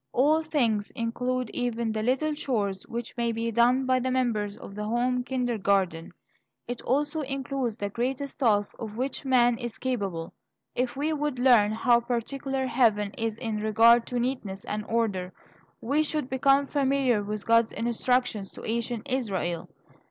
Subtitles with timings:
[0.13, 4.73] All things include even the little chores which may be done by the members of
[4.73, 6.11] the home kindergarten;
[6.67, 10.33] it also includes the greatest task of which man is capable.
[10.73, 15.33] If we would learn how particular Heaven is in regard to neatness and order,
[15.81, 19.69] we should become familiar with God's instructions to ancient Israel.